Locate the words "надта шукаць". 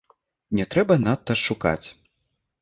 1.03-1.87